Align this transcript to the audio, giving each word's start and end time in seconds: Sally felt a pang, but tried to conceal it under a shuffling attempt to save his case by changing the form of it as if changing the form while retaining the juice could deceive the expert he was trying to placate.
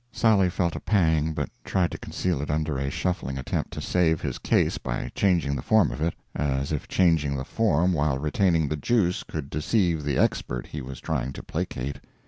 Sally 0.11 0.49
felt 0.49 0.75
a 0.75 0.79
pang, 0.79 1.31
but 1.31 1.51
tried 1.63 1.91
to 1.91 1.97
conceal 1.99 2.41
it 2.41 2.49
under 2.49 2.79
a 2.79 2.89
shuffling 2.89 3.37
attempt 3.37 3.69
to 3.73 3.81
save 3.81 4.19
his 4.19 4.39
case 4.39 4.79
by 4.79 5.11
changing 5.13 5.55
the 5.55 5.61
form 5.61 5.91
of 5.91 6.01
it 6.01 6.15
as 6.33 6.71
if 6.71 6.87
changing 6.87 7.35
the 7.37 7.45
form 7.45 7.93
while 7.93 8.17
retaining 8.17 8.67
the 8.67 8.75
juice 8.77 9.21
could 9.21 9.47
deceive 9.51 10.03
the 10.03 10.17
expert 10.17 10.65
he 10.65 10.81
was 10.81 10.99
trying 10.99 11.33
to 11.33 11.43
placate. 11.43 11.99